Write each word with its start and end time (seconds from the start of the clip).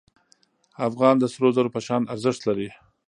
افغان 0.87 1.15
د 1.19 1.23
سرو 1.33 1.49
زرو 1.55 1.73
په 1.75 1.79
شان 1.85 2.01
ارزښت 2.13 2.41
لري. 2.49 2.69